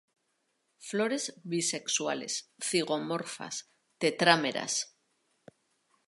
[0.89, 2.33] Flores bisexuales,
[2.67, 3.55] zigomorfas,
[3.99, 4.73] tetrámeras.